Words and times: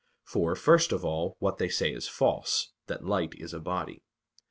For, 0.23 0.55
first 0.55 0.91
of 0.91 1.05
all, 1.05 1.35
what 1.37 1.59
they 1.59 1.69
say 1.69 1.93
is 1.93 2.07
false 2.07 2.71
that 2.87 3.05
light 3.05 3.35
is 3.35 3.53
a 3.53 3.59
body. 3.59 4.01